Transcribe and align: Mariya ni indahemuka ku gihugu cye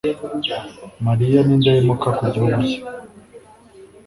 Mariya 1.05 1.39
ni 1.45 1.53
indahemuka 1.55 2.07
ku 2.17 2.23
gihugu 2.33 2.59
cye 2.69 2.77